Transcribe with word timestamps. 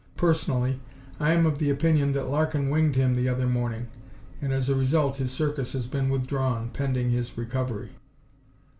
Personally, 0.17 0.79
I 1.19 1.31
am 1.33 1.45
of 1.45 1.59
the 1.59 1.69
opinion 1.69 2.13
that 2.13 2.25
Larkin 2.25 2.71
winged 2.71 2.95
him 2.95 3.15
the 3.15 3.29
other 3.29 3.45
morning, 3.45 3.85
and 4.41 4.51
as 4.51 4.67
a 4.67 4.73
result 4.73 5.17
his 5.17 5.29
Circus 5.29 5.73
has 5.73 5.85
been 5.85 6.09
withdrawn, 6.09 6.71
pending 6.73 7.11
his 7.11 7.37
recovery." 7.37 7.89